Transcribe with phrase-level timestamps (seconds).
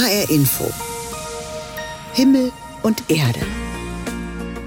[0.00, 0.70] HR Info.
[2.12, 2.52] Himmel
[2.84, 3.40] und Erde.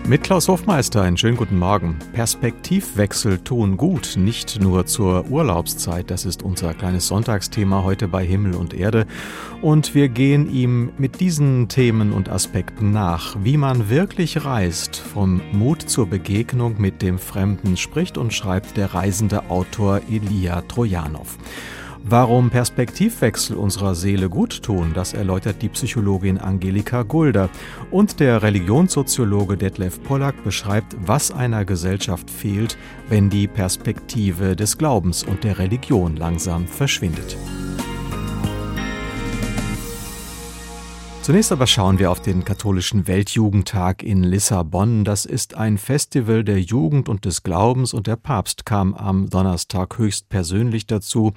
[0.06, 1.98] Mit Klaus Hofmeister einen schönen guten Morgen.
[2.12, 6.12] Perspektivwechsel tun gut, nicht nur zur Urlaubszeit.
[6.12, 9.08] Das ist unser kleines Sonntagsthema heute bei Himmel und Erde.
[9.62, 15.40] Und wir gehen ihm mit diesen Themen und Aspekten nach, wie man wirklich reist, vom
[15.54, 21.38] Mut zur Begegnung mit dem Fremden spricht und schreibt der reisende Autor Elia Trojanow.
[22.04, 27.50] Warum Perspektivwechsel unserer Seele gut tun, das erläutert die Psychologin Angelika Gulder.
[27.92, 32.78] Und der Religionssoziologe Detlef Pollack beschreibt, was einer Gesellschaft fehlt,
[33.10, 37.38] wenn die Perspektive des Glaubens und der Religion langsam verschwindet.
[41.24, 45.04] Zunächst aber schauen wir auf den katholischen Weltjugendtag in Lissabon.
[45.04, 50.00] Das ist ein Festival der Jugend und des Glaubens und der Papst kam am Donnerstag
[50.00, 51.34] höchst persönlich dazu.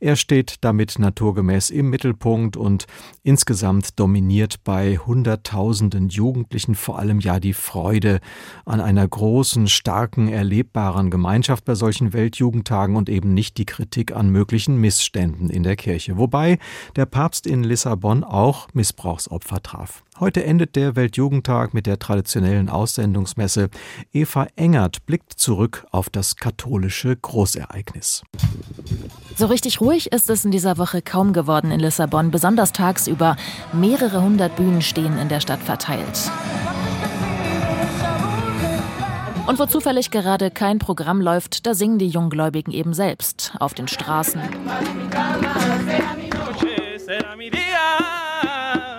[0.00, 2.86] Er steht damit naturgemäß im Mittelpunkt und
[3.22, 8.18] insgesamt dominiert bei Hunderttausenden Jugendlichen vor allem ja die Freude
[8.64, 14.30] an einer großen, starken, erlebbaren Gemeinschaft bei solchen Weltjugendtagen und eben nicht die Kritik an
[14.30, 16.18] möglichen Missständen in der Kirche.
[16.18, 16.58] Wobei
[16.96, 20.02] der Papst in Lissabon auch Missbrauchs Todesopfer traf.
[20.18, 23.68] Heute endet der Weltjugendtag mit der traditionellen Aussendungsmesse.
[24.12, 28.22] Eva Engert blickt zurück auf das katholische Großereignis.
[29.36, 33.36] So richtig ruhig ist es in dieser Woche kaum geworden in Lissabon, besonders tagsüber.
[33.72, 36.30] Mehrere hundert Bühnen stehen in der Stadt verteilt.
[39.46, 43.88] Und wo zufällig gerade kein Programm läuft, da singen die Junggläubigen eben selbst auf den
[43.88, 44.40] Straßen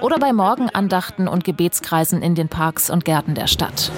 [0.10, 3.92] oder bei Morgenandachten und Gebetskreisen in den Parks und Gärten der Stadt.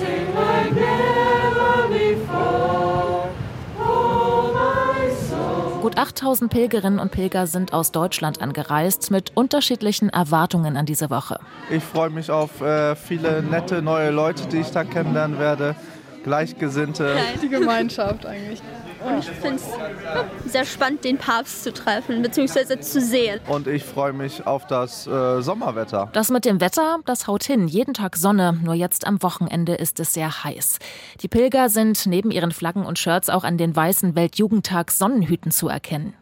[5.81, 11.40] Gut 8000 Pilgerinnen und Pilger sind aus Deutschland angereist mit unterschiedlichen Erwartungen an diese Woche.
[11.70, 15.78] Ich freue mich auf äh, viele nette neue Leute, die ich da kennenlernen werde.
[16.25, 17.16] Gleichgesinnte.
[17.42, 18.62] Die Gemeinschaft eigentlich.
[19.06, 22.79] Und ich finde es sehr spannend, den Papst zu treffen bzw.
[22.79, 23.39] zu sehen.
[23.47, 26.09] Und ich freue mich auf das äh, Sommerwetter.
[26.13, 27.67] Das mit dem Wetter, das haut hin.
[27.67, 30.79] Jeden Tag Sonne, nur jetzt am Wochenende ist es sehr heiß.
[31.22, 35.67] Die Pilger sind neben ihren Flaggen und Shirts auch an den weißen Weltjugendtag Sonnenhüten zu
[35.67, 36.13] erkennen.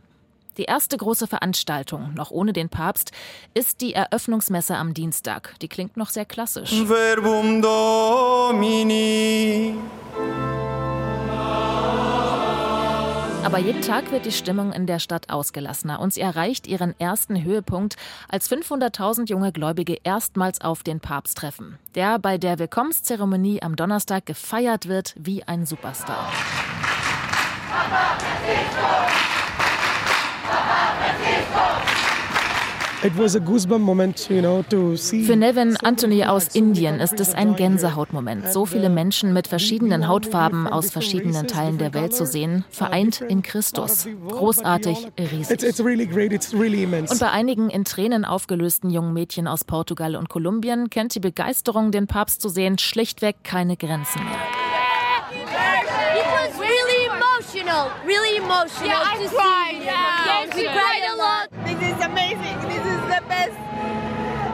[0.59, 3.13] Die erste große Veranstaltung, noch ohne den Papst,
[3.53, 5.55] ist die Eröffnungsmesse am Dienstag.
[5.61, 6.83] Die klingt noch sehr klassisch.
[6.85, 8.95] Verbum Domini.
[13.43, 17.43] Aber jeden Tag wird die Stimmung in der Stadt ausgelassener und sie erreicht ihren ersten
[17.43, 17.95] Höhepunkt,
[18.27, 24.25] als 500.000 junge Gläubige erstmals auf den Papst treffen, der bei der Willkommenszeremonie am Donnerstag
[24.25, 26.31] gefeiert wird wie ein Superstar.
[27.71, 28.17] Papa,
[33.01, 33.11] für
[35.35, 40.91] Nevin Anthony aus Indien ist es ein Gänsehautmoment, so viele Menschen mit verschiedenen Hautfarben aus
[40.91, 44.05] verschiedenen Teilen der Welt zu sehen, vereint in Christus.
[44.27, 45.63] Großartig, riesig.
[47.09, 51.91] Und bei einigen in Tränen aufgelösten jungen Mädchen aus Portugal und Kolumbien kennt die Begeisterung,
[51.91, 54.35] den Papst zu sehen, schlichtweg keine Grenzen mehr.
[57.59, 58.87] emotional, really emotional.
[58.87, 59.83] Yeah, I cried.
[59.83, 61.49] Yeah, yes, we cried a lot.
[61.79, 62.59] This is amazing.
[62.67, 63.57] This is the best.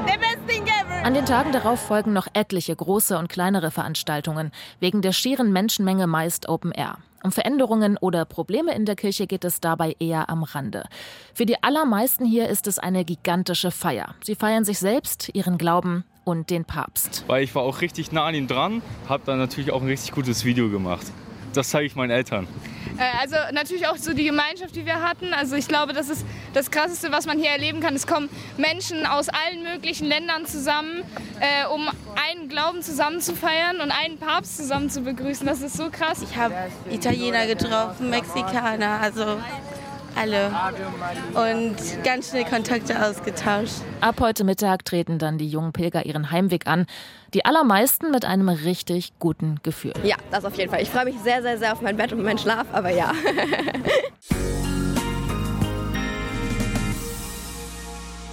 [0.06, 1.04] The best thing ever.
[1.04, 6.06] An den Tagen darauf folgen noch etliche große und kleinere Veranstaltungen, wegen der schieren Menschenmenge
[6.06, 6.98] meist Open Air.
[7.24, 10.86] Um Veränderungen oder Probleme in der Kirche geht es dabei eher am Rande.
[11.34, 14.14] Für die allermeisten hier ist es eine gigantische Feier.
[14.24, 17.24] Sie feiern sich selbst, ihren Glauben und den Papst.
[17.26, 20.12] Weil ich war auch richtig nah an ihm dran, habe dann natürlich auch ein richtig
[20.12, 21.08] gutes Video gemacht.
[21.56, 22.48] Das zeige ich meinen Eltern.
[22.98, 25.34] Äh, also natürlich auch so die Gemeinschaft, die wir hatten.
[25.34, 27.96] Also ich glaube, das ist das Krasseste, was man hier erleben kann.
[27.96, 31.04] Es kommen Menschen aus allen möglichen Ländern zusammen,
[31.40, 31.88] äh, um
[32.30, 35.46] einen Glauben zusammen zu feiern und einen Papst zusammen zu begrüßen.
[35.46, 36.22] Das ist so krass.
[36.22, 36.56] Ich habe
[36.90, 39.38] Italiener getroffen, Mexikaner, also
[40.16, 40.52] alle
[41.34, 43.82] und ganz schnell Kontakte ausgetauscht.
[44.02, 46.86] Ab heute Mittag treten dann die jungen Pilger ihren Heimweg an.
[47.34, 49.94] Die allermeisten mit einem richtig guten Gefühl.
[50.04, 50.82] Ja, das auf jeden Fall.
[50.82, 53.12] Ich freue mich sehr, sehr, sehr auf mein Bett und meinen Schlaf, aber ja.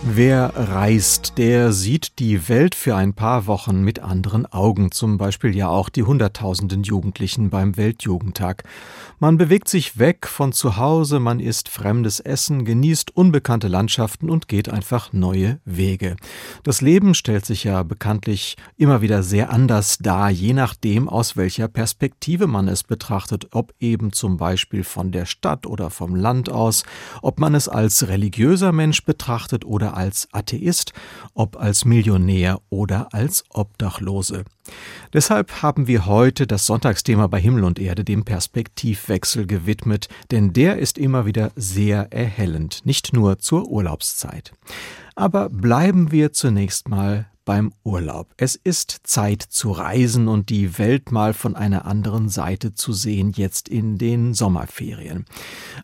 [0.05, 5.55] Wer reist, der sieht die Welt für ein paar Wochen mit anderen Augen, zum Beispiel
[5.57, 8.65] ja auch die Hunderttausenden Jugendlichen beim Weltjugendtag.
[9.23, 14.49] Man bewegt sich weg von zu Hause, man isst fremdes Essen, genießt unbekannte Landschaften und
[14.49, 16.17] geht einfach neue Wege.
[16.65, 21.69] Das Leben stellt sich ja bekanntlich immer wieder sehr anders dar, je nachdem, aus welcher
[21.69, 26.83] Perspektive man es betrachtet, ob eben zum Beispiel von der Stadt oder vom Land aus,
[27.23, 30.95] ob man es als religiöser Mensch betrachtet oder als Atheist,
[31.33, 34.43] ob als Millionär oder als Obdachlose.
[35.13, 40.79] Deshalb haben wir heute das Sonntagsthema bei Himmel und Erde dem Perspektivwechsel gewidmet, denn der
[40.79, 44.53] ist immer wieder sehr erhellend, nicht nur zur Urlaubszeit.
[45.15, 48.29] Aber bleiben wir zunächst mal beim Urlaub.
[48.37, 53.33] Es ist Zeit zu reisen und die Welt mal von einer anderen Seite zu sehen,
[53.35, 55.25] jetzt in den Sommerferien.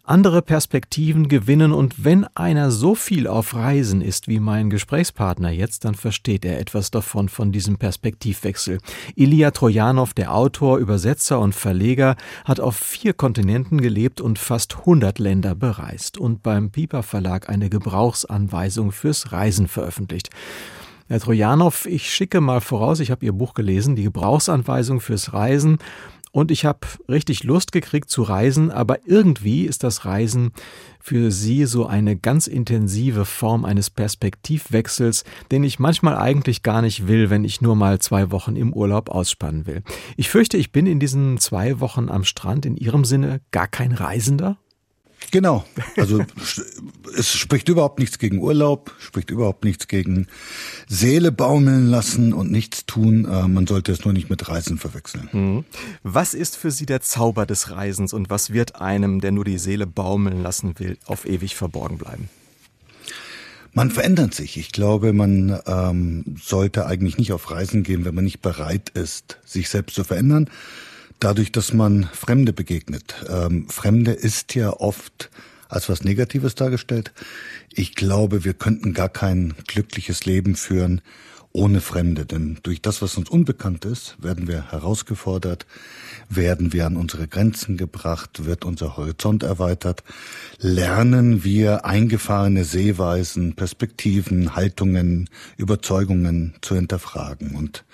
[0.04, 5.84] Andere Perspektiven gewinnen und wenn einer so viel auf Reisen ist wie mein Gesprächspartner jetzt,
[5.84, 8.78] dann versteht er etwas davon von diesem Perspektivwechsel.
[9.14, 15.18] Ilya Trojanow, der Autor, Übersetzer und Verleger, hat auf vier Kontinenten gelebt und fast 100
[15.18, 20.30] Länder bereist und beim Piper Verlag eine Gebrauchsanweisung fürs Reisen veröffentlicht.
[21.08, 25.78] Herr Trojanow, ich schicke mal voraus, ich habe Ihr Buch gelesen, die Gebrauchsanweisung fürs Reisen.
[26.32, 30.52] Und ich habe richtig Lust gekriegt zu reisen, aber irgendwie ist das Reisen
[31.00, 37.08] für Sie so eine ganz intensive Form eines Perspektivwechsels, den ich manchmal eigentlich gar nicht
[37.08, 39.82] will, wenn ich nur mal zwei Wochen im Urlaub ausspannen will.
[40.18, 43.92] Ich fürchte, ich bin in diesen zwei Wochen am Strand in Ihrem Sinne gar kein
[43.92, 44.58] Reisender.
[45.30, 45.64] Genau.
[45.96, 46.24] Also
[47.16, 50.26] es spricht überhaupt nichts gegen Urlaub, spricht überhaupt nichts gegen
[50.88, 53.24] Seele baumeln lassen und nichts tun.
[53.24, 55.28] Äh, man sollte es nur nicht mit Reisen verwechseln.
[55.32, 55.64] Mhm.
[56.02, 59.58] Was ist für Sie der Zauber des Reisens und was wird einem, der nur die
[59.58, 62.28] Seele baumeln lassen will, auf ewig verborgen bleiben?
[63.74, 64.56] Man verändert sich.
[64.56, 69.38] Ich glaube, man ähm, sollte eigentlich nicht auf Reisen gehen, wenn man nicht bereit ist,
[69.44, 70.48] sich selbst zu verändern
[71.20, 73.14] dadurch, dass man Fremde begegnet.
[73.28, 75.30] Ähm, Fremde ist ja oft
[75.68, 77.12] als was Negatives dargestellt.
[77.70, 81.02] Ich glaube, wir könnten gar kein glückliches Leben führen
[81.52, 85.66] ohne Fremde, denn durch das, was uns unbekannt ist, werden wir herausgefordert,
[86.28, 90.04] werden wir an unsere Grenzen gebracht, wird unser Horizont erweitert,
[90.58, 97.84] lernen wir eingefahrene Sehweisen, Perspektiven, Haltungen, Überzeugungen zu hinterfragen und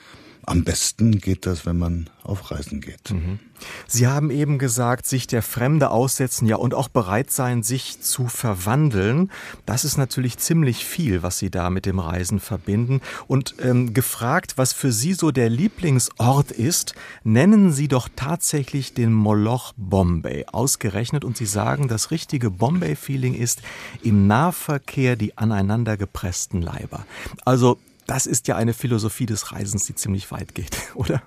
[0.47, 3.11] am besten geht das, wenn man auf Reisen geht.
[3.11, 3.39] Mhm.
[3.87, 8.27] Sie haben eben gesagt, sich der Fremde aussetzen, ja, und auch bereit sein, sich zu
[8.27, 9.31] verwandeln.
[9.67, 13.01] Das ist natürlich ziemlich viel, was Sie da mit dem Reisen verbinden.
[13.27, 19.13] Und ähm, gefragt, was für Sie so der Lieblingsort ist, nennen Sie doch tatsächlich den
[19.13, 21.25] Moloch Bombay ausgerechnet.
[21.25, 23.63] Und Sie sagen, das richtige Bombay-Feeling ist
[24.03, 27.07] im Nahverkehr die aneinander gepressten Leiber.
[27.45, 31.23] Also das ist ja eine Philosophie des Reisens, die ziemlich weit geht, oder?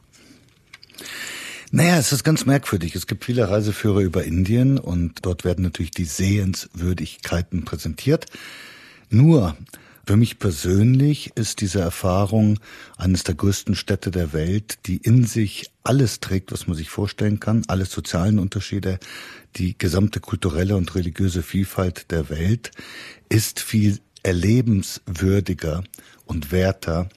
[1.71, 2.95] Naja, es ist ganz merkwürdig.
[2.95, 8.25] Es gibt viele Reiseführer über Indien und dort werden natürlich die Sehenswürdigkeiten präsentiert.
[9.09, 9.57] Nur,
[10.07, 12.61] für mich persönlich ist diese Erfahrung
[12.95, 17.41] eines der größten Städte der Welt, die in sich alles trägt, was man sich vorstellen
[17.41, 18.99] kann, alle sozialen Unterschiede,
[19.57, 22.71] die gesamte kulturelle und religiöse Vielfalt der Welt,
[23.27, 25.83] ist viel erlebenswürdiger
[26.25, 27.07] und werter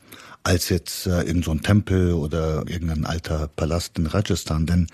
[0.45, 4.65] als jetzt äh, irgendein so Tempel oder irgendein alter Palast in Rajasthan.
[4.65, 4.87] Denn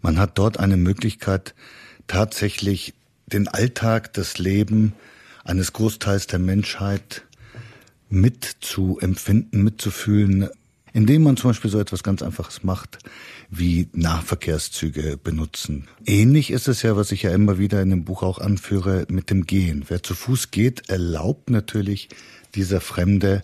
[0.00, 1.54] man hat dort eine Möglichkeit,
[2.06, 2.94] tatsächlich
[3.26, 4.94] den Alltag, das Leben
[5.44, 7.22] eines Großteils der Menschheit
[8.08, 10.48] mitzuempfinden, mitzufühlen,
[10.94, 12.98] indem man zum Beispiel so etwas ganz Einfaches macht,
[13.50, 15.88] wie Nahverkehrszüge benutzen.
[16.04, 19.30] Ähnlich ist es ja, was ich ja immer wieder in dem Buch auch anführe, mit
[19.30, 19.84] dem Gehen.
[19.88, 22.08] Wer zu Fuß geht, erlaubt natürlich
[22.54, 23.42] dieser Fremde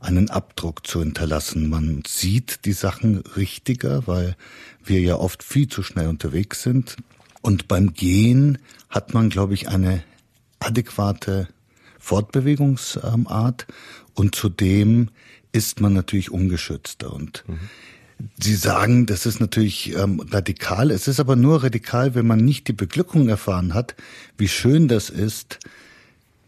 [0.00, 1.68] einen Abdruck zu hinterlassen.
[1.68, 4.36] Man sieht die Sachen richtiger, weil
[4.84, 6.96] wir ja oft viel zu schnell unterwegs sind.
[7.40, 8.58] Und beim Gehen
[8.90, 10.02] hat man, glaube ich, eine
[10.58, 11.48] adäquate
[11.98, 13.66] Fortbewegungsart
[14.14, 15.10] und zudem
[15.52, 17.12] ist man natürlich ungeschützter.
[17.12, 17.60] Und mhm.
[18.38, 20.90] Sie sagen, das ist natürlich ähm, radikal.
[20.90, 23.94] Es ist aber nur radikal, wenn man nicht die Beglückung erfahren hat,
[24.38, 25.58] wie schön das ist,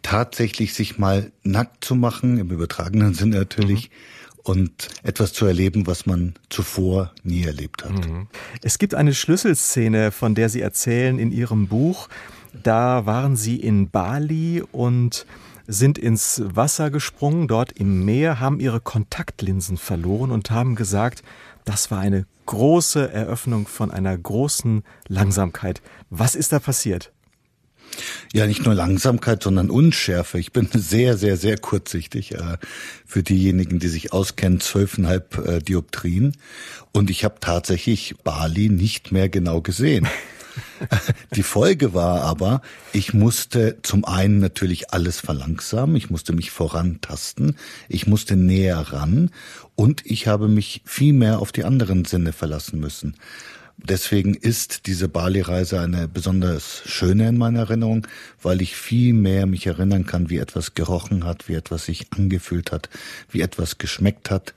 [0.02, 4.40] tatsächlich sich mal nackt zu machen, im übertragenen Sinne natürlich, mhm.
[4.44, 8.06] und etwas zu erleben, was man zuvor nie erlebt hat.
[8.06, 8.28] Mhm.
[8.62, 12.08] Es gibt eine Schlüsselszene, von der Sie erzählen in Ihrem Buch.
[12.62, 15.26] Da waren Sie in Bali und
[15.66, 21.22] sind ins Wasser gesprungen, dort im Meer, haben ihre Kontaktlinsen verloren und haben gesagt,
[21.66, 25.82] das war eine große Eröffnung von einer großen Langsamkeit.
[26.08, 27.12] Was ist da passiert?
[28.32, 30.38] Ja, nicht nur Langsamkeit, sondern Unschärfe.
[30.38, 32.34] Ich bin sehr, sehr, sehr kurzsichtig.
[32.34, 32.58] Äh,
[33.04, 36.36] für diejenigen, die sich auskennen, zwölfeinhalb äh, Dioptrien.
[36.92, 40.08] Und ich habe tatsächlich Bali nicht mehr genau gesehen.
[41.34, 47.56] Die Folge war aber, ich musste zum einen natürlich alles verlangsamen, ich musste mich vorantasten,
[47.88, 49.30] ich musste näher ran
[49.76, 53.14] und ich habe mich viel mehr auf die anderen Sinne verlassen müssen.
[53.78, 58.06] Deswegen ist diese Bali-Reise eine besonders schöne in meiner Erinnerung,
[58.42, 62.72] weil ich viel mehr mich erinnern kann, wie etwas gerochen hat, wie etwas sich angefühlt
[62.72, 62.88] hat,
[63.30, 64.54] wie etwas geschmeckt hat.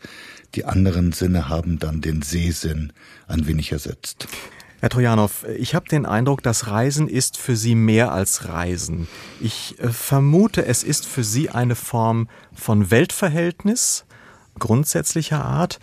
[0.56, 2.94] Die anderen Sinne haben dann den Sehsinn
[3.28, 4.28] ein wenig ersetzt.
[4.80, 9.10] Herr Trojanow, ich habe den Eindruck, das Reisen ist für Sie mehr als Reisen.
[9.42, 14.06] Ich äh, vermute, es ist für Sie eine Form von Weltverhältnis
[14.60, 15.80] grundsätzlicher Art,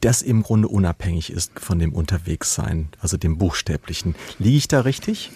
[0.00, 4.14] das im Grunde unabhängig ist von dem Unterwegssein, also dem buchstäblichen.
[4.38, 5.30] Liege ich da richtig?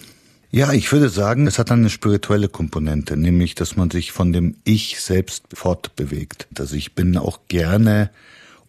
[0.50, 4.56] Ja, ich würde sagen, es hat eine spirituelle Komponente, nämlich, dass man sich von dem
[4.64, 6.46] Ich selbst fortbewegt.
[6.58, 8.10] Also ich bin auch gerne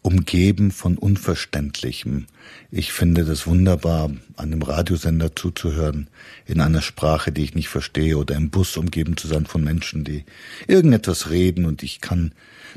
[0.05, 2.27] umgeben von Unverständlichem.
[2.69, 6.11] Ich finde das wunderbar, einem Radiosender zuzuhören,
[6.45, 10.03] in einer Sprache, die ich nicht verstehe, oder im Bus umgeben zu sein von Menschen,
[10.03, 10.23] die
[10.67, 12.33] irgendetwas reden und ich kann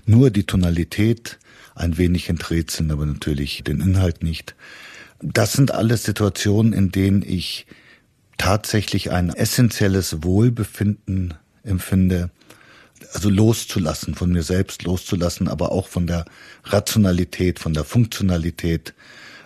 [0.06, 1.38] nur die Tonalität
[1.74, 4.54] ein wenig enträtseln, aber natürlich den Inhalt nicht.
[5.20, 7.66] Das sind alles Situationen, in denen ich
[8.38, 12.30] tatsächlich ein essentielles Wohlbefinden empfinde,
[13.12, 16.24] also loszulassen, von mir selbst loszulassen, aber auch von der
[16.64, 18.94] Rationalität, von der Funktionalität,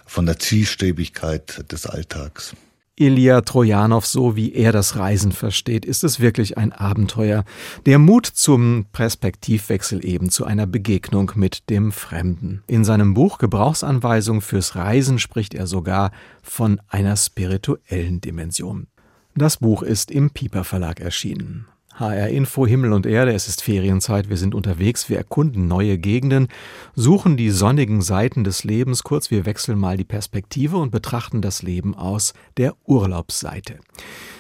[0.06, 2.54] von der Zielstrebigkeit des Alltags.
[2.94, 7.44] Ilya Trojanow, so wie er das Reisen versteht, ist es wirklich ein Abenteuer.
[7.86, 12.62] Der Mut zum Perspektivwechsel eben, zu einer Begegnung mit dem Fremden.
[12.66, 18.88] In seinem Buch Gebrauchsanweisung fürs Reisen spricht er sogar von einer spirituellen Dimension.
[19.34, 21.66] Das Buch ist im Piper Verlag erschienen.
[21.98, 26.48] HR Info Himmel und Erde, es ist Ferienzeit, wir sind unterwegs, wir erkunden neue Gegenden,
[26.94, 31.62] suchen die sonnigen Seiten des Lebens, kurz wir wechseln mal die Perspektive und betrachten das
[31.62, 33.78] Leben aus der Urlaubsseite.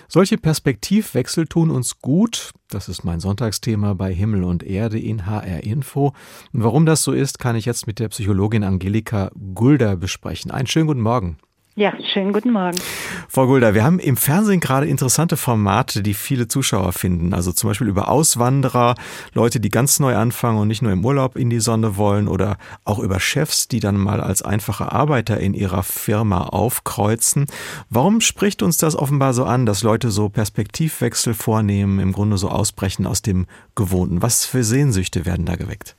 [0.08, 5.62] Solche Perspektivwechsel tun uns gut, das ist mein Sonntagsthema bei Himmel und Erde in HR
[5.64, 6.12] Info.
[6.52, 10.50] Und warum das so ist, kann ich jetzt mit der Psychologin Angelika Gulder besprechen.
[10.50, 11.38] Einen schönen guten Morgen.
[11.74, 12.76] Ja, schönen guten Morgen.
[13.28, 17.32] Frau Gulda, wir haben im Fernsehen gerade interessante Formate, die viele Zuschauer finden.
[17.32, 18.94] Also zum Beispiel über Auswanderer,
[19.32, 22.58] Leute, die ganz neu anfangen und nicht nur im Urlaub in die Sonne wollen oder
[22.84, 27.46] auch über Chefs, die dann mal als einfache Arbeiter in ihrer Firma aufkreuzen.
[27.88, 32.50] Warum spricht uns das offenbar so an, dass Leute so Perspektivwechsel vornehmen, im Grunde so
[32.50, 34.20] ausbrechen aus dem Gewohnten?
[34.20, 35.96] Was für Sehnsüchte werden da geweckt?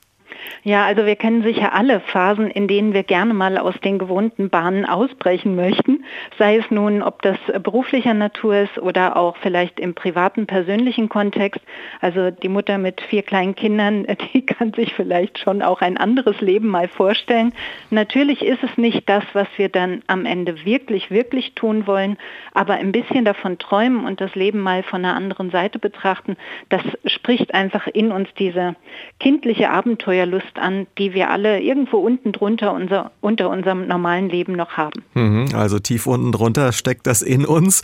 [0.62, 4.50] Ja, also wir kennen sicher alle Phasen, in denen wir gerne mal aus den gewohnten
[4.50, 6.06] Bahnen ausbrechen möchten,
[6.38, 11.62] sei es nun, ob das beruflicher Natur ist oder auch vielleicht im privaten, persönlichen Kontext.
[12.00, 16.40] Also die Mutter mit vier kleinen Kindern, die kann sich vielleicht schon auch ein anderes
[16.40, 17.54] Leben mal vorstellen.
[17.90, 22.18] Natürlich ist es nicht das, was wir dann am Ende wirklich, wirklich tun wollen,
[22.54, 26.38] aber ein bisschen davon träumen und das Leben mal von einer anderen Seite betrachten,
[26.70, 28.76] das spricht einfach in uns diese
[29.20, 34.54] kindliche Abenteuerlust Lust an, die wir alle irgendwo unten drunter unser, unter unserem normalen Leben
[34.54, 35.04] noch haben.
[35.14, 37.82] Mhm, also tief unten drunter steckt das in uns.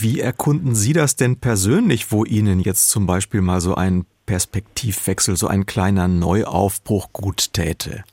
[0.00, 5.36] Wie erkunden Sie das denn persönlich, wo Ihnen jetzt zum Beispiel mal so ein Perspektivwechsel,
[5.36, 8.04] so ein kleiner Neuaufbruch gut täte?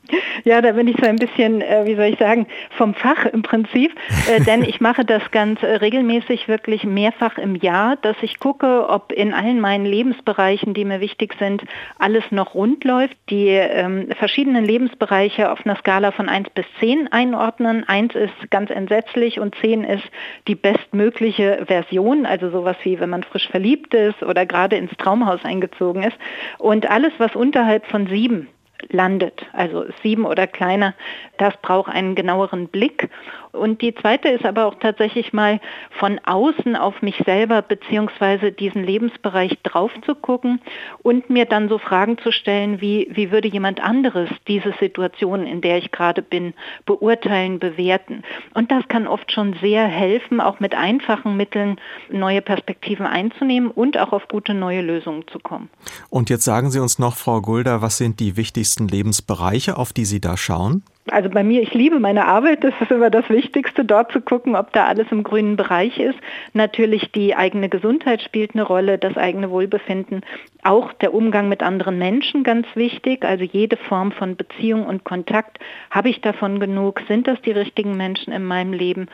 [0.44, 3.42] Ja, da bin ich so ein bisschen, äh, wie soll ich sagen, vom Fach im
[3.42, 3.92] Prinzip,
[4.28, 8.88] äh, denn ich mache das ganz äh, regelmäßig wirklich mehrfach im Jahr, dass ich gucke,
[8.88, 11.62] ob in allen meinen Lebensbereichen, die mir wichtig sind,
[11.98, 17.12] alles noch rund läuft, die ähm, verschiedenen Lebensbereiche auf einer Skala von 1 bis 10
[17.12, 17.86] einordnen.
[17.86, 20.04] 1 ist ganz entsetzlich und 10 ist
[20.48, 25.44] die bestmögliche Version, also sowas wie wenn man frisch verliebt ist oder gerade ins Traumhaus
[25.44, 26.16] eingezogen ist.
[26.58, 28.48] Und alles, was unterhalb von 7
[28.88, 30.94] landet, also sieben oder kleiner,
[31.38, 33.10] das braucht einen genaueren Blick.
[33.52, 35.60] Und die zweite ist aber auch tatsächlich mal
[35.98, 40.60] von außen auf mich selber beziehungsweise diesen Lebensbereich drauf zu gucken
[41.02, 45.60] und mir dann so Fragen zu stellen, wie, wie würde jemand anderes diese Situation, in
[45.60, 46.54] der ich gerade bin,
[46.86, 48.22] beurteilen, bewerten.
[48.54, 51.80] Und das kann oft schon sehr helfen, auch mit einfachen Mitteln
[52.10, 55.70] neue Perspektiven einzunehmen und auch auf gute neue Lösungen zu kommen.
[56.08, 60.04] Und jetzt sagen Sie uns noch, Frau Gulda, was sind die wichtigsten Lebensbereiche, auf die
[60.04, 60.84] Sie da schauen?
[61.08, 64.54] Also bei mir, ich liebe meine Arbeit, das ist immer das Wichtigste, dort zu gucken,
[64.54, 66.18] ob da alles im grünen Bereich ist.
[66.52, 70.20] Natürlich die eigene Gesundheit spielt eine Rolle, das eigene Wohlbefinden,
[70.62, 75.58] auch der Umgang mit anderen Menschen ganz wichtig, also jede Form von Beziehung und Kontakt.
[75.90, 77.00] Habe ich davon genug?
[77.08, 79.08] Sind das die richtigen Menschen in meinem Leben?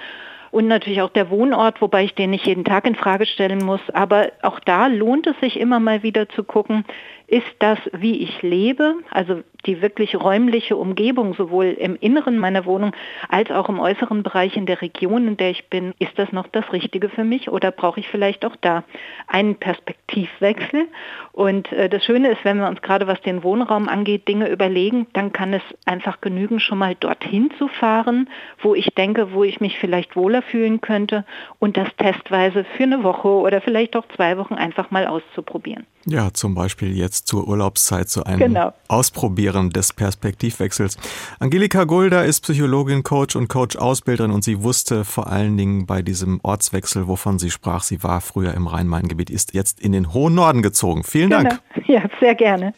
[0.56, 3.80] und natürlich auch der Wohnort, wobei ich den nicht jeden Tag in Frage stellen muss.
[3.92, 6.86] Aber auch da lohnt es sich immer mal wieder zu gucken,
[7.28, 12.92] ist das, wie ich lebe, also die wirklich räumliche Umgebung, sowohl im Inneren meiner Wohnung
[13.28, 16.46] als auch im äußeren Bereich in der Region, in der ich bin, ist das noch
[16.46, 18.84] das Richtige für mich oder brauche ich vielleicht auch da
[19.26, 20.86] einen Perspektivwechsel?
[21.32, 25.08] Und äh, das Schöne ist, wenn wir uns gerade was den Wohnraum angeht, Dinge überlegen,
[25.12, 28.30] dann kann es einfach genügen, schon mal dorthin zu fahren,
[28.60, 31.24] wo ich denke, wo ich mich vielleicht wohler fühlen könnte
[31.58, 35.86] und das testweise für eine Woche oder vielleicht auch zwei Wochen einfach mal auszuprobieren.
[36.08, 38.72] Ja, zum Beispiel jetzt zur Urlaubszeit zu einem genau.
[38.86, 40.96] Ausprobieren des Perspektivwechsels.
[41.40, 46.38] Angelika Gulda ist Psychologin, Coach und Coach-Ausbilderin und sie wusste vor allen Dingen bei diesem
[46.44, 47.82] Ortswechsel, wovon sie sprach.
[47.82, 51.02] Sie war früher im Rhein-Main-Gebiet, ist jetzt in den hohen Norden gezogen.
[51.02, 51.42] Vielen genau.
[51.42, 51.60] Dank.
[51.88, 52.74] Ja, sehr gerne.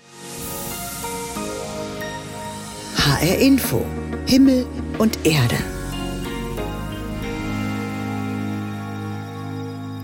[2.97, 3.85] HR Info.
[4.26, 4.66] Himmel
[4.99, 5.56] und Erde.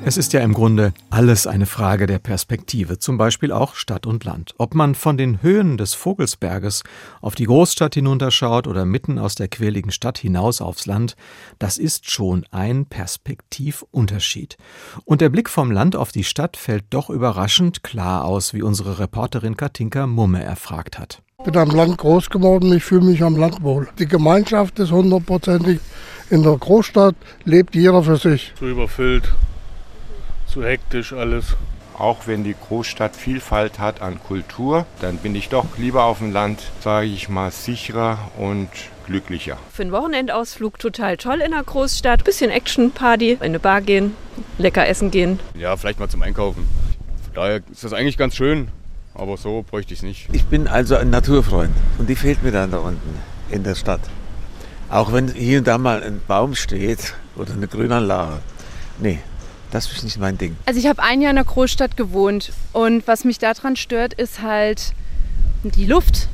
[0.07, 4.23] Es ist ja im Grunde alles eine Frage der Perspektive, zum Beispiel auch Stadt und
[4.25, 4.55] Land.
[4.59, 6.83] Ob man von den Höhen des Vogelsberges
[7.23, 11.17] auf die Großstadt hinunterschaut oder mitten aus der quäligen Stadt hinaus aufs Land,
[11.59, 14.59] das ist schon ein Perspektivunterschied.
[15.07, 18.99] Und der Blick vom Land auf die Stadt fällt doch überraschend klar aus, wie unsere
[18.99, 21.23] Reporterin Katinka Mumme erfragt hat.
[21.39, 23.89] Ich bin am Land groß geworden, ich fühle mich am Land wohl.
[23.99, 25.81] Die Gemeinschaft ist hundertprozentig.
[26.29, 28.53] In der Großstadt lebt jeder für sich.
[28.59, 29.33] Zu überfüllt
[30.55, 31.57] zu hektisch alles.
[31.99, 36.33] Auch wenn die Großstadt Vielfalt hat an Kultur, dann bin ich doch lieber auf dem
[36.33, 38.69] Land, sage ich mal, sicherer und
[39.07, 39.59] glücklicher.
[39.73, 42.23] Für einen Wochenendausflug total toll in der Großstadt.
[42.23, 44.15] Bisschen Action-Party, in eine Bar gehen,
[44.59, 45.41] lecker essen gehen.
[45.57, 46.69] Ja, vielleicht mal zum Einkaufen.
[47.25, 48.69] Von daher ist das eigentlich ganz schön,
[49.13, 50.29] aber so bräuchte ich es nicht.
[50.33, 53.19] Ich bin also ein Naturfreund und die fehlt mir dann da unten
[53.51, 54.03] in der Stadt.
[54.89, 58.39] Auch wenn hier und da mal ein Baum steht oder eine Grünanlage.
[59.01, 59.19] Nee,
[59.75, 60.57] das ist nicht mein Ding.
[60.67, 64.41] Also ich habe ein Jahr in der Großstadt gewohnt und was mich daran stört, ist
[64.41, 64.93] halt
[65.65, 66.29] die Luft,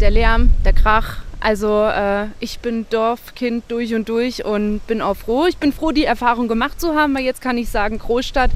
[0.00, 1.18] der Lärm, der Krach.
[1.38, 5.46] Also äh, ich bin Dorfkind durch und durch und bin auch froh.
[5.46, 8.50] Ich bin froh, die Erfahrung gemacht zu haben, weil jetzt kann ich sagen, Großstadt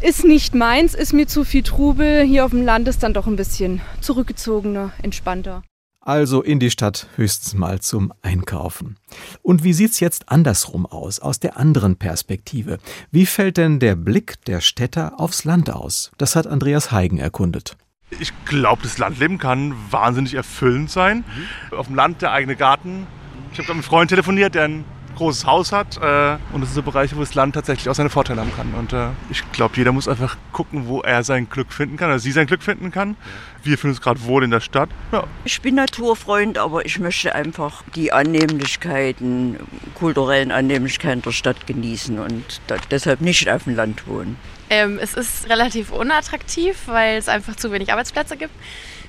[0.00, 2.22] ist nicht meins, ist mir zu viel Trubel.
[2.22, 5.62] Hier auf dem Land ist dann doch ein bisschen zurückgezogener, entspannter
[6.06, 8.96] also in die Stadt höchstens mal zum Einkaufen.
[9.42, 12.78] Und wie sieht's jetzt andersrum aus, aus der anderen Perspektive?
[13.10, 16.12] Wie fällt denn der Blick der Städter aufs Land aus?
[16.18, 17.76] Das hat Andreas Heigen erkundet.
[18.20, 21.24] Ich glaube, das Landleben kann wahnsinnig erfüllend sein.
[21.70, 21.78] Mhm.
[21.78, 23.06] Auf dem Land der eigene Garten.
[23.52, 24.84] Ich habe mit einem Freund telefoniert, der ein
[25.16, 25.96] großes Haus hat.
[25.96, 28.74] Äh, und das sind so Bereiche, wo das Land tatsächlich auch seine Vorteile haben kann.
[28.74, 32.18] Und äh, ich glaube, jeder muss einfach gucken, wo er sein Glück finden kann, oder
[32.18, 33.16] sie sein Glück finden kann.
[33.62, 34.90] Wir fühlen uns gerade wohl in der Stadt.
[35.10, 35.24] Ja.
[35.44, 39.56] Ich bin Naturfreund, aber ich möchte einfach die Annehmlichkeiten,
[39.94, 44.36] kulturellen Annehmlichkeiten der Stadt genießen und deshalb nicht auf dem Land wohnen.
[44.70, 48.52] Ähm, es ist relativ unattraktiv, weil es einfach zu wenig Arbeitsplätze gibt.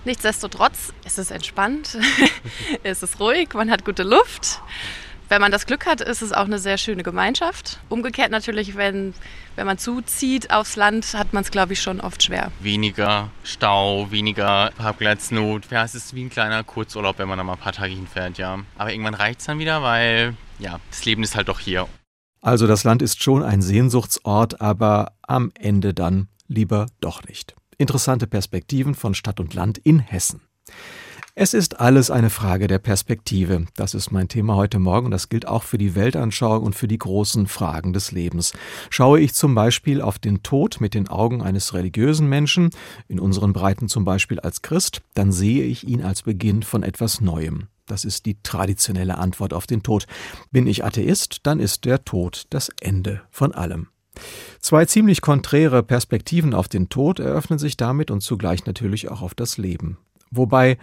[0.06, 1.98] Nichtsdestotrotz ist es entspannt,
[2.84, 4.62] es ist ruhig, man hat gute Luft.
[5.29, 7.79] Wenn man das Glück hat, ist es auch eine sehr schöne Gemeinschaft.
[7.89, 9.13] Umgekehrt natürlich, wenn,
[9.57, 12.51] wenn man zuzieht aufs Land, hat man es, glaube ich, schon oft schwer.
[12.61, 15.69] Weniger Stau, weniger Parkplatznot.
[15.69, 18.37] Ja, es ist wie ein kleiner Kurzurlaub, wenn man da mal ein paar Tage hinfährt,
[18.37, 18.59] ja.
[18.77, 21.87] Aber irgendwann reicht es dann wieder, weil, ja, das Leben ist halt doch hier.
[22.41, 27.53] Also das Land ist schon ein Sehnsuchtsort, aber am Ende dann lieber doch nicht.
[27.77, 30.41] Interessante Perspektiven von Stadt und Land in Hessen.
[31.39, 33.67] Es ist alles eine Frage der Perspektive.
[33.76, 35.12] Das ist mein Thema heute Morgen.
[35.12, 38.54] Das gilt auch für die Weltanschauung und für die großen Fragen des Lebens.
[38.89, 42.71] Schaue ich zum Beispiel auf den Tod mit den Augen eines religiösen Menschen,
[43.08, 47.21] in unseren Breiten zum Beispiel als Christ, dann sehe ich ihn als Beginn von etwas
[47.21, 47.67] Neuem.
[47.86, 50.08] Das ist die traditionelle Antwort auf den Tod.
[50.50, 53.89] Bin ich Atheist, dann ist der Tod das Ende von allem.
[54.60, 59.36] Zwei ziemlich konträre Perspektiven auf den Tod eröffnen sich damit und zugleich natürlich auch auf
[59.36, 60.00] das Leben.
[60.31, 60.77] Wobei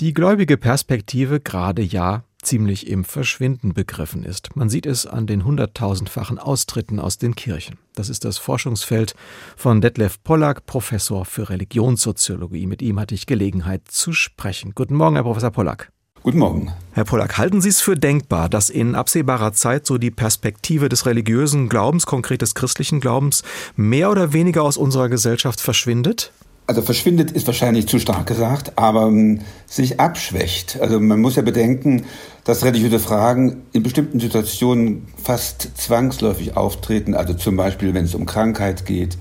[0.00, 4.56] die gläubige Perspektive gerade ja ziemlich im Verschwinden begriffen ist.
[4.56, 7.78] Man sieht es an den hunderttausendfachen Austritten aus den Kirchen.
[7.94, 9.14] Das ist das Forschungsfeld
[9.56, 12.66] von Detlef Pollack, Professor für Religionssoziologie.
[12.66, 14.72] Mit ihm hatte ich Gelegenheit zu sprechen.
[14.74, 15.92] Guten Morgen, Herr Professor Pollack.
[16.24, 16.72] Guten Morgen.
[16.92, 21.04] Herr Pollack, halten Sie es für denkbar, dass in absehbarer Zeit so die Perspektive des
[21.04, 23.42] religiösen Glaubens, konkret des christlichen Glaubens,
[23.74, 26.32] mehr oder weniger aus unserer Gesellschaft verschwindet?
[26.72, 30.80] Also verschwindet ist wahrscheinlich zu stark gesagt, aber um, sich abschwächt.
[30.80, 32.04] Also man muss ja bedenken,
[32.44, 38.24] dass religiöse Fragen in bestimmten Situationen fast zwangsläufig auftreten, also zum Beispiel, wenn es um
[38.24, 39.18] Krankheit geht,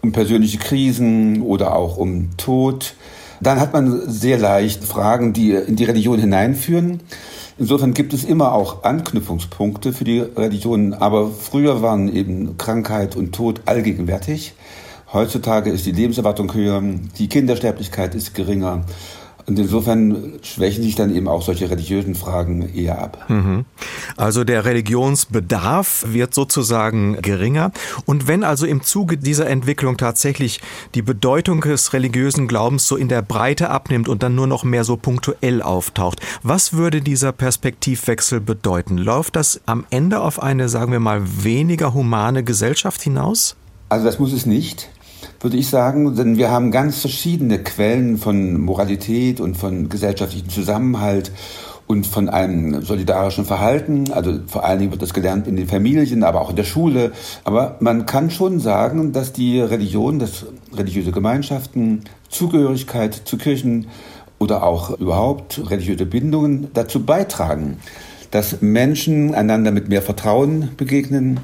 [0.00, 2.94] um persönliche Krisen oder auch um Tod.
[3.42, 7.00] Dann hat man sehr leicht Fragen, die in die Religion hineinführen.
[7.58, 13.34] Insofern gibt es immer auch Anknüpfungspunkte für die Religionen, aber früher waren eben Krankheit und
[13.34, 14.54] Tod allgegenwärtig.
[15.12, 16.82] Heutzutage ist die Lebenserwartung höher,
[17.18, 18.84] die Kindersterblichkeit ist geringer.
[19.46, 23.26] Und insofern schwächen sich dann eben auch solche religiösen Fragen eher ab.
[23.28, 23.64] Mhm.
[24.16, 27.70] Also der Religionsbedarf wird sozusagen geringer.
[28.06, 30.60] Und wenn also im Zuge dieser Entwicklung tatsächlich
[30.96, 34.82] die Bedeutung des religiösen Glaubens so in der Breite abnimmt und dann nur noch mehr
[34.82, 38.98] so punktuell auftaucht, was würde dieser Perspektivwechsel bedeuten?
[38.98, 43.54] Läuft das am Ende auf eine, sagen wir mal, weniger humane Gesellschaft hinaus?
[43.88, 44.88] Also das muss es nicht
[45.40, 51.32] würde ich sagen, denn wir haben ganz verschiedene Quellen von Moralität und von gesellschaftlichem Zusammenhalt
[51.86, 54.10] und von einem solidarischen Verhalten.
[54.12, 57.12] Also vor allen Dingen wird das gelernt in den Familien, aber auch in der Schule.
[57.44, 63.86] Aber man kann schon sagen, dass die Religion, dass religiöse Gemeinschaften, Zugehörigkeit zu Kirchen
[64.38, 67.78] oder auch überhaupt religiöse Bindungen dazu beitragen,
[68.30, 71.40] dass Menschen einander mit mehr Vertrauen begegnen,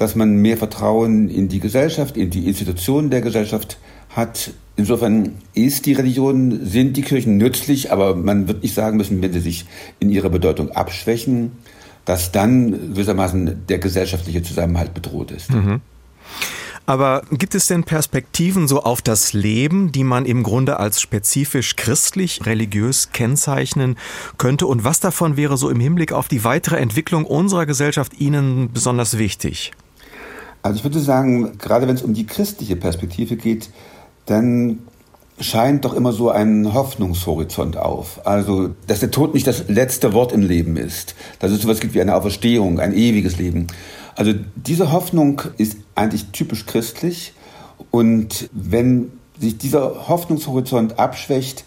[0.00, 3.76] dass man mehr Vertrauen in die Gesellschaft, in die Institutionen der Gesellschaft
[4.08, 4.52] hat.
[4.76, 9.34] Insofern ist die Religion, sind die Kirchen nützlich, aber man wird nicht sagen müssen, wenn
[9.34, 9.66] sie sich
[9.98, 11.52] in ihrer Bedeutung abschwächen,
[12.06, 15.52] dass dann gewissermaßen der gesellschaftliche Zusammenhalt bedroht ist.
[15.52, 15.82] Mhm.
[16.86, 21.76] Aber gibt es denn Perspektiven so auf das Leben, die man im Grunde als spezifisch
[21.76, 23.96] christlich, religiös kennzeichnen
[24.38, 24.66] könnte?
[24.66, 29.18] Und was davon wäre so im Hinblick auf die weitere Entwicklung unserer Gesellschaft Ihnen besonders
[29.18, 29.72] wichtig?
[30.62, 33.70] Also ich würde sagen, gerade wenn es um die christliche Perspektive geht,
[34.26, 34.80] dann
[35.40, 38.26] scheint doch immer so ein Hoffnungshorizont auf.
[38.26, 41.94] Also, dass der Tod nicht das letzte Wort im Leben ist, dass es sowas gibt
[41.94, 43.66] wie eine Auferstehung, ein ewiges Leben.
[44.16, 47.32] Also diese Hoffnung ist eigentlich typisch christlich.
[47.90, 51.64] Und wenn sich dieser Hoffnungshorizont abschwächt,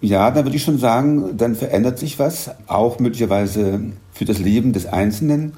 [0.00, 3.80] ja, dann würde ich schon sagen, dann verändert sich was, auch möglicherweise
[4.12, 5.52] für das Leben des Einzelnen.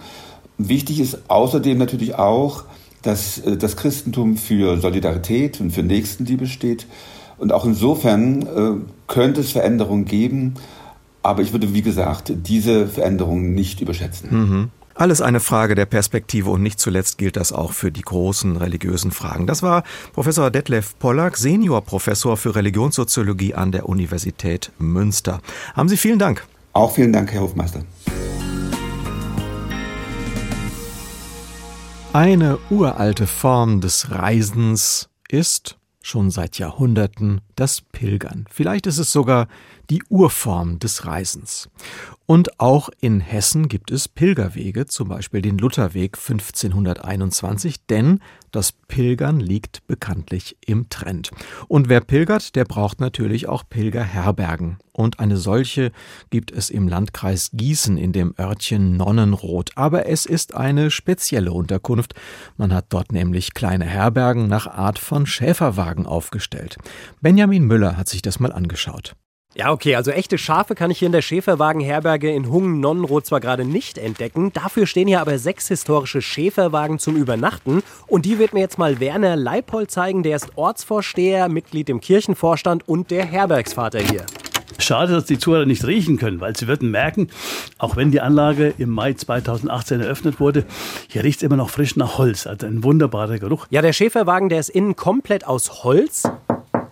[0.59, 2.64] Wichtig ist außerdem natürlich auch,
[3.03, 6.87] dass äh, das Christentum für Solidarität und für Nächstenliebe steht.
[7.38, 10.55] Und auch insofern äh, könnte es Veränderungen geben.
[11.23, 14.29] Aber ich würde, wie gesagt, diese Veränderungen nicht überschätzen.
[14.31, 14.71] Mhm.
[14.97, 19.11] Alles eine Frage der Perspektive und nicht zuletzt gilt das auch für die großen religiösen
[19.11, 19.49] Fragen.
[19.49, 25.40] Das war Professor Detlef Pollack, Seniorprofessor für Religionssoziologie an der Universität Münster.
[25.75, 26.47] Haben Sie vielen Dank.
[26.75, 27.81] Auch vielen Dank, Herr Hofmeister.
[32.14, 38.47] Eine uralte Form des Reisens ist schon seit Jahrhunderten das Pilgern.
[38.51, 39.49] Vielleicht ist es sogar
[39.90, 41.69] die Urform des Reisens.
[42.27, 49.40] Und auch in Hessen gibt es Pilgerwege, zum Beispiel den Lutherweg 1521, denn das Pilgern
[49.40, 51.33] liegt bekanntlich im Trend.
[51.69, 54.79] Und wer pilgert, der braucht natürlich auch Pilgerherbergen.
[54.93, 55.90] Und eine solche
[56.31, 59.73] gibt es im Landkreis Gießen in dem Örtchen Nonnenroth.
[59.75, 62.14] Aber es ist eine spezielle Unterkunft.
[62.57, 66.77] Man hat dort nämlich kleine Herbergen nach Art von Schäferwagen aufgestellt.
[67.21, 69.14] Benjamin Müller hat sich das mal angeschaut.
[69.57, 73.64] Ja, okay, also echte Schafe kann ich hier in der Schäferwagenherberge in Hungen-Nonnenroth zwar gerade
[73.64, 78.61] nicht entdecken, dafür stehen hier aber sechs historische Schäferwagen zum Übernachten und die wird mir
[78.61, 84.26] jetzt mal Werner Leipold zeigen, der ist Ortsvorsteher, Mitglied im Kirchenvorstand und der Herbergsvater hier.
[84.78, 87.28] Schade, dass die Zuhörer nicht riechen können, weil sie würden merken,
[87.78, 90.64] auch wenn die Anlage im Mai 2018 eröffnet wurde,
[91.09, 92.48] hier riecht es immer noch frisch nach Holz.
[92.48, 93.66] Also ein wunderbarer Geruch.
[93.70, 96.24] Ja, der Schäferwagen, der ist innen komplett aus Holz.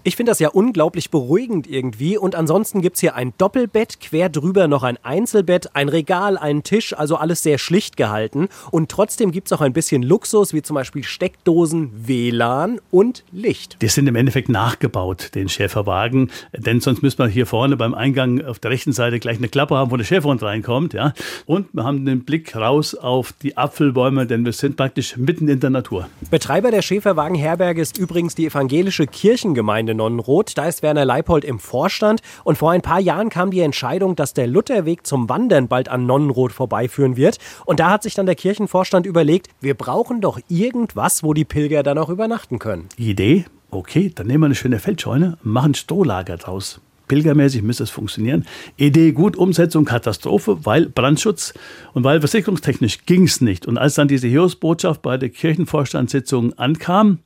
[0.05, 2.19] Ich finde das ja unglaublich beruhigend irgendwie.
[2.19, 6.65] Und ansonsten gibt es hier ein Doppelbett, quer drüber noch ein Einzelbett, ein Regal, einen
[6.65, 8.49] Tisch, also alles sehr schlicht gehalten.
[8.73, 13.77] Und trotzdem gibt es auch ein bisschen Luxus, wie zum Beispiel Steckdosen, WLAN und Licht.
[13.81, 16.33] Die sind im Endeffekt nachgebaut, den Schäferwagen.
[16.53, 19.77] Denn sonst müsste man hier vorne beim Eingang auf der rechten Seite gleich eine Klappe
[19.77, 20.95] haben, wo der Schäferhund reinkommt.
[20.95, 21.15] Ja?
[21.47, 25.61] Und wir haben den Blick raus auf die Apfelbäume, denn wir sind praktisch mitten in
[25.61, 26.09] der Natur.
[26.29, 30.57] Betreiber der Schäferwagenherberge ist übrigens die evangelische Kirchengemeinde Gemeinde Nonnenroth.
[30.57, 32.21] Da ist Werner Leipold im Vorstand.
[32.45, 36.07] Und vor ein paar Jahren kam die Entscheidung, dass der Lutherweg zum Wandern bald an
[36.07, 37.39] Nonnenroth vorbeiführen wird.
[37.65, 41.83] Und da hat sich dann der Kirchenvorstand überlegt, wir brauchen doch irgendwas, wo die Pilger
[41.83, 42.89] dann auch übernachten können.
[42.97, 43.45] Idee?
[43.71, 46.81] Okay, dann nehmen wir eine schöne Feldscheune, machen Strohlager draus
[47.13, 48.47] pilgermäßig müsste es funktionieren.
[48.79, 51.53] Idee gut, Umsetzung Katastrophe, weil Brandschutz
[51.93, 53.67] und weil versicherungstechnisch ging es nicht.
[53.67, 57.19] Und als dann diese Hiobsbotschaft bei der Kirchenvorstandssitzung ankam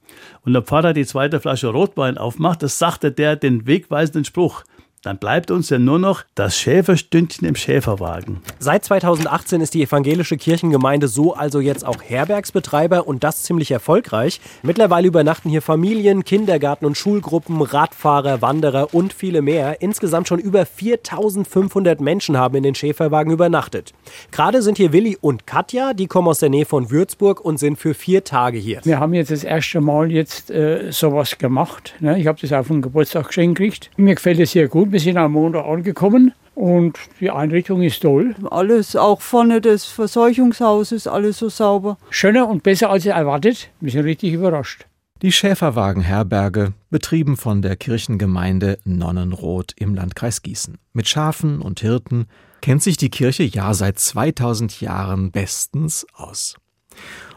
[0.45, 4.65] und der Pfarrer die zweite Flasche Rotwein aufmacht, das sagte der den wegweisenden Spruch,
[5.03, 8.41] dann bleibt uns ja nur noch das Schäferstündchen im Schäferwagen.
[8.59, 14.41] Seit 2018 ist die evangelische Kirchengemeinde so also jetzt auch Herbergsbetreiber und das ziemlich erfolgreich.
[14.63, 19.83] Mittlerweile übernachten hier Familien, Kindergarten und Schulgruppen, Radfahrer, Wanderer und viele mehr.
[19.83, 23.93] Insgesamt schon über 4500 Menschen haben in den Schäferwagen übernachtet.
[24.31, 27.79] Gerade sind hier Willi und Katja, die kommen aus der Nähe von Würzburg und sind
[27.79, 28.81] für vier Tage hier.
[28.85, 31.95] Wir haben jetzt das erste Mal jetzt äh, sowas gemacht.
[32.01, 32.19] Ne?
[32.19, 33.91] Ich habe das auf den Geburtstag geschenkt gekriegt.
[33.97, 34.93] Mir gefällt es sehr gut.
[34.97, 38.35] Wir sind am Montag angekommen und die Einrichtung ist toll.
[38.51, 41.99] Alles, auch vorne des Verseuchungshauses, alles so sauber.
[42.09, 43.69] Schöner und besser als erwartet.
[43.79, 44.87] Wir sind richtig überrascht.
[45.21, 50.79] Die Schäferwagenherberge, betrieben von der Kirchengemeinde Nonnenroth im Landkreis Gießen.
[50.95, 52.25] Mit Schafen und Hirten
[52.63, 56.57] kennt sich die Kirche ja seit 2000 Jahren bestens aus.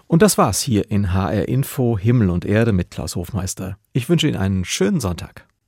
[0.08, 3.78] Und das war's hier in HR Info Himmel und Erde mit Klaus Hofmeister.
[3.92, 5.49] Ich wünsche Ihnen einen schönen Sonntag.